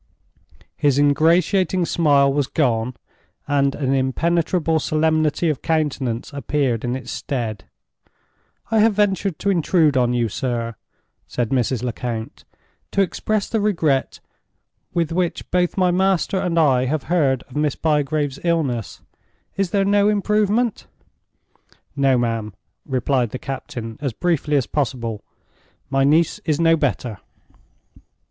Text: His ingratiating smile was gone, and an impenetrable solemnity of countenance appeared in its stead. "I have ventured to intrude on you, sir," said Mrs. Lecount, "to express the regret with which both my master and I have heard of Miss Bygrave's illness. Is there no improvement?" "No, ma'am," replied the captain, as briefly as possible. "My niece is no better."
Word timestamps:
His 0.75 0.97
ingratiating 0.97 1.85
smile 1.85 2.33
was 2.33 2.47
gone, 2.47 2.95
and 3.47 3.75
an 3.75 3.93
impenetrable 3.93 4.79
solemnity 4.79 5.47
of 5.47 5.61
countenance 5.61 6.33
appeared 6.33 6.83
in 6.83 6.95
its 6.95 7.11
stead. 7.11 7.65
"I 8.71 8.79
have 8.79 8.95
ventured 8.95 9.37
to 9.37 9.51
intrude 9.51 9.95
on 9.95 10.11
you, 10.11 10.27
sir," 10.27 10.73
said 11.27 11.49
Mrs. 11.49 11.83
Lecount, 11.83 12.45
"to 12.89 13.01
express 13.03 13.47
the 13.47 13.61
regret 13.61 14.19
with 14.91 15.11
which 15.11 15.47
both 15.51 15.77
my 15.77 15.91
master 15.91 16.39
and 16.39 16.57
I 16.57 16.85
have 16.85 17.03
heard 17.03 17.43
of 17.43 17.55
Miss 17.55 17.75
Bygrave's 17.75 18.39
illness. 18.43 19.01
Is 19.55 19.69
there 19.69 19.85
no 19.85 20.09
improvement?" 20.09 20.87
"No, 21.95 22.17
ma'am," 22.17 22.55
replied 22.87 23.29
the 23.29 23.37
captain, 23.37 23.99
as 24.01 24.13
briefly 24.13 24.55
as 24.57 24.65
possible. 24.65 25.23
"My 25.91 26.03
niece 26.03 26.39
is 26.43 26.59
no 26.59 26.75
better." 26.75 27.19